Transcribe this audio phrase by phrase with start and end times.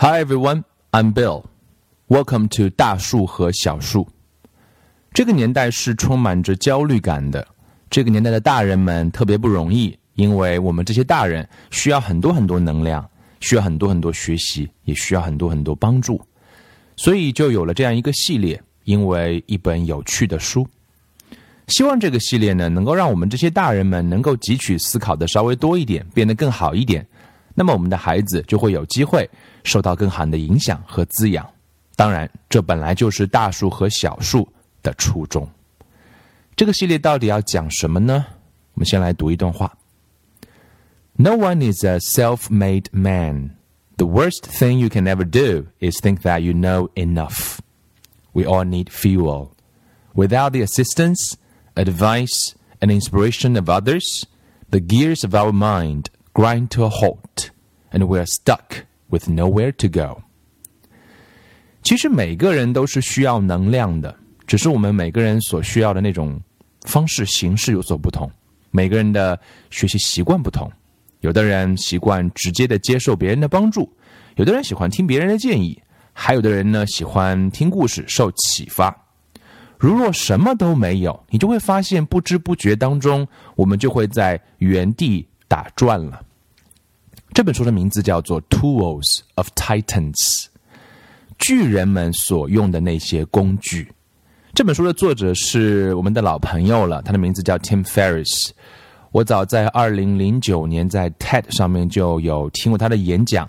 [0.00, 0.62] Hi everyone,
[0.92, 1.42] I'm Bill.
[2.06, 4.06] Welcome to 大树和小树。
[5.12, 7.44] 这个年代是充满着焦虑感的。
[7.90, 13.04] 这个年代的大人们特别不容易，因为我们这些大人需要很多很多能量，
[13.40, 16.20] 需要很多很多学习，也需要很多很多帮助。
[16.94, 20.64] 所以就有了这样一个系列，因为一本有趣的书。
[21.66, 27.04] 希望这个系列呢，能够让我们这些大人们能够汲取思考的稍微多一点，变得更好一点。
[27.57, 29.29] 那么我们的孩子就会有机会
[29.63, 31.47] 受到更好的影响和滋养。
[31.95, 34.47] 当然，这本来就是大树和小树
[34.81, 35.47] 的初衷。
[36.55, 38.25] 这个系列到底要讲什么呢？
[38.73, 39.77] 我们先来读一段话：
[41.15, 43.51] No one is a self-made man.
[43.97, 47.59] The worst thing you can ever do is think that you know enough.
[48.33, 49.51] We all need fuel.
[50.15, 51.37] Without the assistance,
[51.75, 54.25] advice, and inspiration of others,
[54.71, 57.50] the gears of our mind grind to a halt,
[57.90, 60.22] and we are stuck with nowhere to go.
[61.82, 64.14] 其实每个人都是需要能量的，
[64.46, 66.40] 只是我们每个人所需要的那种
[66.82, 68.30] 方式形式有所不同。
[68.70, 69.36] 每个人的
[69.70, 70.70] 学习习惯不同，
[71.22, 73.92] 有的人习惯直接的接受别人的帮助，
[74.36, 78.96] 有的人喜欢听别人的建议，还有的人呢喜欢听故事受启发。
[79.76, 86.22] 如若什么都没有，你就会发现不知不觉当中，我们就会在原地打转了。
[87.38, 90.12] 这本书的名字叫做《Tools of Titans》。
[91.38, 93.88] 巨人们所用的那些工具。
[94.52, 98.50] 这本书的作者是我们的老朋友了，他的名字叫 Tim Ferriss。
[99.12, 103.48] 我早在二零零九年在 TED 上面就有听过他的演讲，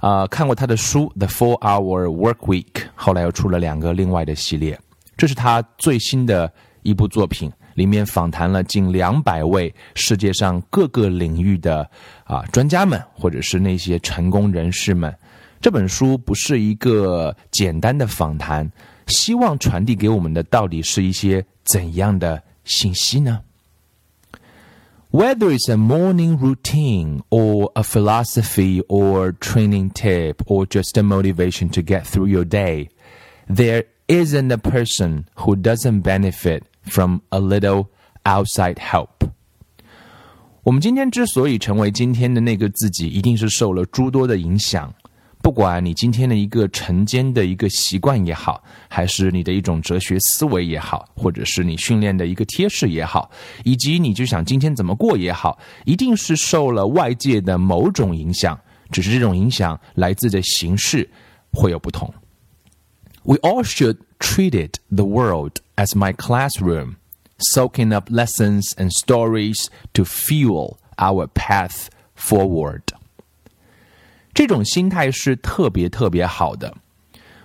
[0.00, 2.64] 啊，看过他的书《The Four Hour Work Week》，
[2.96, 4.76] 后来又出了两个另外的系列。
[5.16, 11.89] 这是他最新的一部作品，里面访谈了近两百位世界上各个领域的
[12.23, 15.13] 啊专家们，或者是那些成功人士们。
[15.61, 18.71] 这本书不是一个简单的访谈，
[19.07, 23.39] 希望传递给我们的到底是一些怎样的信息呢？
[25.11, 31.81] Whether it's a morning routine or a philosophy or training tip or just a motivation to
[31.81, 32.89] get through your day,
[33.47, 37.86] there isn't a person who doesn't benefit from a little
[38.24, 39.08] outside help.
[40.62, 44.92] 我们今天之所以成为今天的那个自己，一定是受了诸多的影响。
[45.42, 53.30] 不管你今天的一个晨间的一个习惯也好，还是你的一种哲学思维也好，或者是你训练的一个贴士也好，
[53.64, 58.60] 以及你就想今天怎么过也好，一定是受了外界的某种影响，
[58.92, 61.08] 只是这种影响来自的形式
[61.52, 62.12] 会有不同。
[63.30, 66.96] We all should treat it the world as my classroom,
[67.38, 71.86] soaking up lessons and stories to fuel our path
[72.16, 72.82] forward.
[74.34, 76.76] 这种心态是特别特别好的。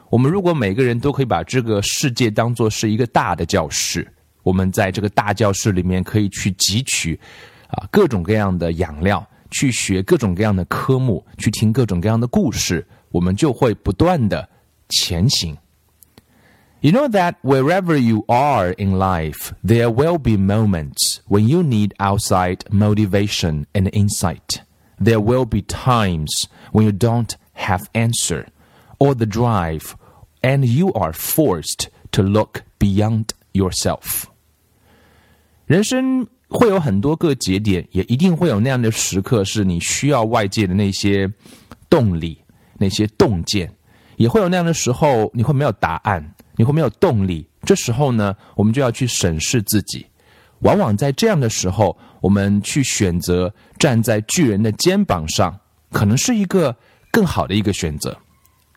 [0.10, 7.20] 我们如果每个人都可以把这个世界当做是一个大的教室，我们在这个大教室里面可以去汲取
[7.68, 14.50] 啊各种各样的养料，去学各种各样的科目，去听各种各样的故事，我们就会不断的
[14.90, 15.56] 前行。
[16.85, 22.65] You know that wherever you are in life, there will be moments when you need outside
[22.71, 24.63] motivation and insight.
[24.99, 28.47] There will be times when you don't have answer
[28.99, 29.95] or the drive
[30.43, 34.25] and you are forced to look beyond yourself.
[35.67, 41.31] 人生会有很多个节点，也一定会有那样的时刻，是你需要外界的那些
[41.91, 42.39] 动力、
[42.79, 43.69] 那些洞见；
[44.17, 47.48] 也会有那样的时候，你会没有答案， 你会没有动力。
[47.64, 50.06] 这时候呢，我们就要去审视自己。
[50.60, 55.60] 往往在这样的时候，我们去选择站在巨人的肩膀上，
[55.92, 56.76] 可能是一个
[57.12, 58.18] 更好的一个选择。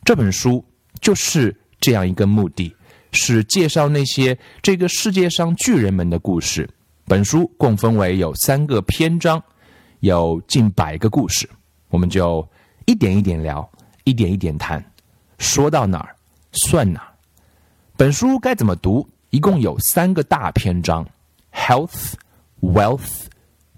[0.04, 0.64] 这本书
[1.00, 2.74] 就是这样一个目的，
[3.12, 6.68] 是介绍那些这个世界上巨人们的故事。
[7.06, 9.42] 本书共分为有三个篇章，
[10.00, 11.48] 有近百个故事，
[11.88, 12.46] 我们就
[12.86, 13.66] 一点一点聊，
[14.04, 14.84] 一点一点谈，
[15.38, 16.14] 说到哪儿
[16.52, 17.07] 算哪儿。
[17.98, 19.04] 本书该怎么读？
[19.30, 21.04] 一共有三个大篇章。
[21.52, 22.12] Health,
[22.60, 23.24] wealth,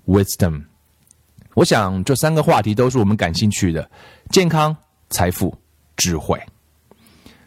[0.06, 0.64] wisdom。
[1.54, 3.90] 我想这三个话题都是我们感兴趣的：
[4.28, 4.76] 健康、
[5.08, 5.56] 财富、
[5.96, 6.38] 智慧。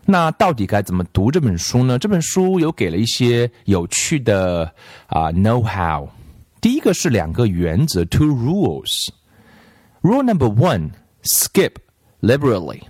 [0.03, 1.99] 那到底该怎么读这本书呢？
[1.99, 4.65] 这本书有给了一些有趣的
[5.05, 6.09] 啊 know how。
[6.59, 9.09] 第一个是两个原则，two rules。
[10.01, 10.89] Rule number one:
[11.21, 11.73] skip
[12.19, 12.81] liberally。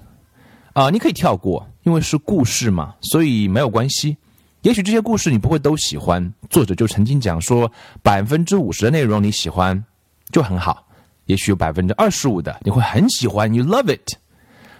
[0.73, 4.17] 啊，你可以跳过，因为是故事嘛，所以没有关系。
[4.63, 7.71] 也许这些故事你不会都喜欢，作者就曾经讲说，
[8.01, 9.83] 百分之五十的内容你喜欢
[10.31, 10.87] 就很好，
[11.25, 14.17] 也许有百分之二十五的你会很喜欢，you love it，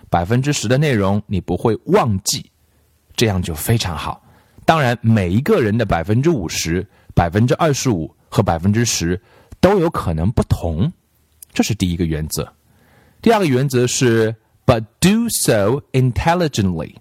[0.10, 2.50] 百分之十的内容你不会忘记，
[3.16, 4.24] 这样就非常好。
[4.66, 9.22] 当然，每一个人的百分之五十、百分之二十五和百分之十
[9.60, 10.92] 都有可能不同，
[11.54, 12.52] 这是第一个原则。
[13.22, 14.34] 第二个原则是
[14.66, 16.96] ，but do so intelligently。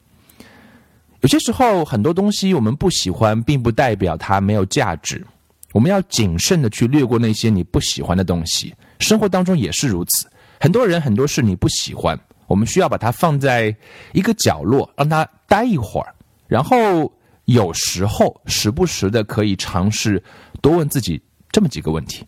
[1.21, 5.25] 有些时候，很多东西我们不喜欢，并不代表它没有价值。
[5.73, 8.75] 我们要谨慎的去略过那些你不喜欢的东西。
[8.99, 10.29] 生活当中也是如此，
[10.61, 13.75] 很多人很多事你不喜欢，我们需要把它放在
[14.13, 16.15] 一个角落，让它待一会儿。
[16.47, 17.11] 然后
[17.47, 20.23] 有时候时不时的可以尝试
[20.61, 22.27] 多问自己这么几个问题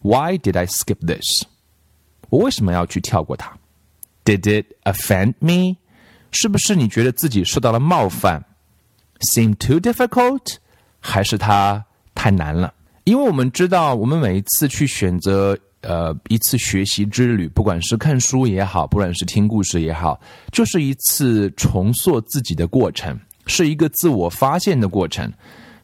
[0.00, 1.44] ：Why did I skip this？
[2.30, 3.56] 我为什么要去跳过它
[4.24, 5.76] ？Did it offend me？
[6.30, 8.42] 是不是你觉得自己受到了冒犯
[9.20, 10.56] ？Seem too difficult？
[10.98, 11.84] 还是它
[12.14, 12.72] 太难了？
[13.04, 20.18] 因为我们知道，我们每一次去选择呃一次学习之旅，不管是看书也好，不管是听故事也好，
[20.52, 25.30] 就是一次重塑自己的过程，是一个自我发现的过程，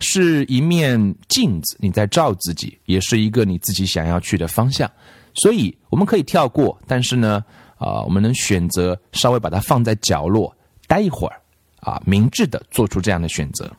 [0.00, 4.90] 是一面镜子，你在照自己，也是一个你自己想要去的方向。
[5.34, 7.44] 所以我们可以跳过，但是呢。
[7.78, 10.54] 啊，我们能选择稍微把它放在角落
[10.86, 11.40] 待一会儿，
[11.80, 13.70] 啊，明智的做出这样的选择。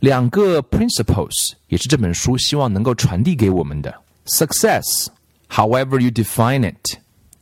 [0.00, 3.92] 两个 principles 也是这本书希望能够传递给我们的。
[4.26, 5.08] Success,
[5.48, 6.98] however you define it,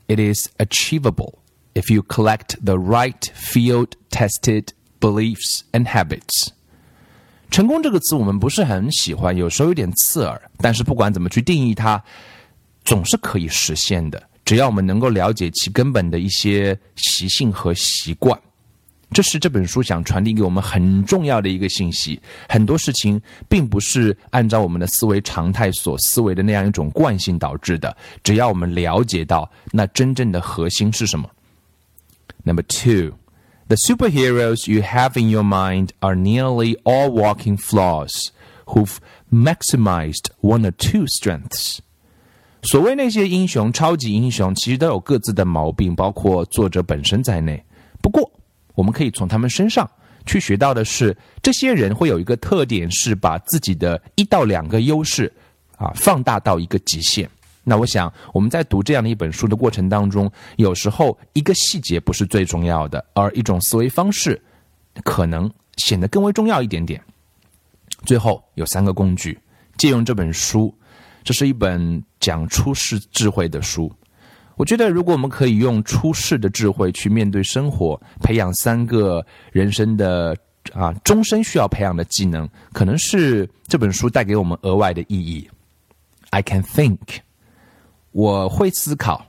[0.06, 1.34] it is achievable
[1.74, 4.68] if you collect the right field-tested
[5.00, 6.48] beliefs and habits.
[7.50, 12.02] 成功这个词我们不是很喜欢，有时候有点刺耳，但是不管怎么去定义它，
[12.84, 14.22] 总是可以实现的。
[14.45, 18.37] 只要我们能够了解其根本的一些习性和习惯，
[19.11, 22.19] 这是这本书想传递给我们很重要的一个信息。
[22.49, 27.95] 很多事情并不是按照我们的思维常态所思维的那样一种惯性导致的。
[28.23, 31.29] 只要我们了解到那真正的核心是什么。
[32.43, 33.17] Number two,
[33.67, 38.29] the superheroes you have in your mind are nearly all walking flaws
[38.65, 38.97] who've
[39.31, 41.79] maximized one or two strengths.
[42.62, 47.62] 所谓那些英雄、超级英雄，其实都有各自的毛病，包括作者本身在内。
[48.02, 48.28] 不过，
[48.74, 49.88] 我们可以从他们身上
[50.24, 55.32] 去学到的是，这些人会有一个特点，是把自己的一到两个优势
[55.76, 57.28] 啊放大到一个极限。
[57.62, 64.40] 那我想，我们在读这样的一本书的过程当中，有时候一个细节不是最重要的，而一种思维方式
[65.04, 67.00] 可能显得更为重要一点点。
[68.04, 69.38] 最后有三个工具，
[69.78, 70.74] 借用这本书。
[71.25, 73.91] 这是一本讲出世智慧的书。
[74.57, 80.37] 我觉得，如果我们可以用出世的智慧去面对生活，培养三个人生的
[80.73, 85.49] 啊终身需要培养的技能，可能是这本书带给我们额外的意义。
[86.29, 86.99] I can think，
[88.11, 89.25] 我会思考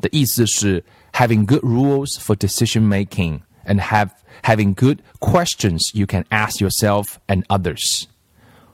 [0.00, 4.10] 的意思是 having good rules for decision making and have
[4.42, 8.06] having good questions you can ask yourself and others。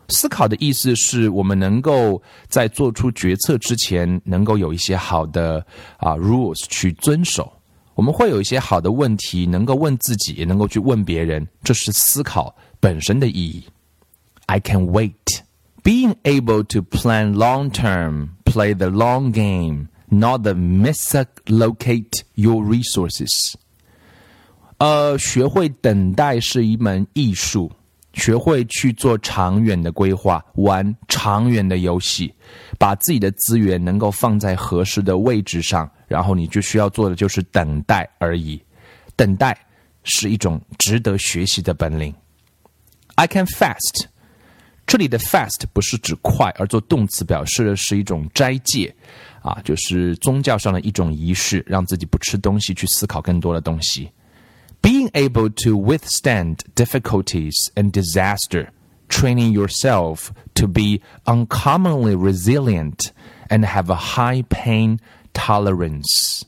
[0.10, 5.66] 思考的意思是我们能够在做出决策之前，能够有一些好的
[5.98, 7.52] 啊 rules 去遵守。
[7.96, 11.48] 我们会有一些好的问题，能够问自己，也能够去问别人。
[11.64, 13.64] 这是思考本身的意义。
[14.48, 15.42] I can wait.
[15.82, 23.54] Being able to plan long term, play the long game, not the mislocate your resources.
[24.78, 27.72] 呃，学会等待是一门艺术。
[28.16, 32.34] 学会去做长远的规划，玩长远的游戏，
[32.80, 38.60] 把自己的资源能够放在合适的位置上，然后你就需要做的就是等待而已。
[39.16, 39.58] 等待
[40.04, 42.14] 是一种值得学习的本领。
[43.16, 44.06] I can fast，
[44.88, 48.94] 这里的 fast 不是指快，而做动词表示的是一种斋戒，
[49.42, 54.10] 啊，就是宗教上的一种仪式，让自己不吃东西，去思考更多的东西。
[54.85, 58.69] being able to withstand difficulties and disaster,
[59.09, 63.13] training yourself to be uncommonly resilient
[63.49, 64.99] and have a high pain
[65.33, 66.43] tolerance.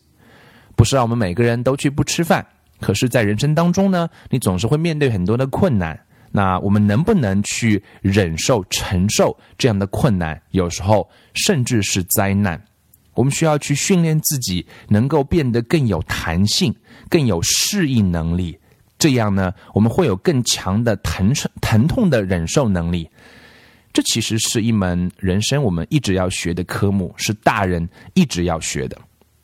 [0.74, 2.46] 不是让我们每个人都去不吃饭，
[2.80, 5.98] 可是，在人生当中呢，你总是会面对很多的困难。
[6.34, 10.40] 那我们能不能去忍受、承受这样的困难？
[10.52, 12.60] 有时候甚至是灾难。
[13.17, 16.73] 我们需要去训练自己，能够变得更有弹性、
[17.09, 18.55] 更有适应能力。
[18.99, 23.09] 这样呢，我们会有更强的疼痛疼痛的忍受能力。
[23.91, 28.95] 这其实是一门人生我们一直要学的科目，是大人一直要学的。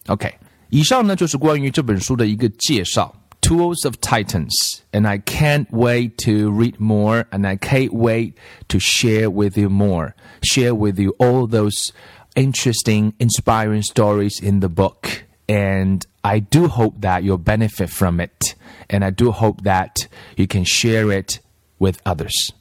[0.06, 0.32] OK，
[0.70, 3.12] 以上呢就是关于这本书的一个介绍，
[3.48, 4.52] 《Tools of Titans》
[4.92, 8.34] ，and I can't wait to read more, and I can't wait
[8.68, 10.14] to share with you more,
[10.44, 11.90] share with you all those.
[12.36, 15.24] Interesting, inspiring stories in the book.
[15.48, 18.56] And I do hope that you'll benefit from it,
[18.90, 21.40] and I do hope that you can share it
[21.80, 22.52] with others.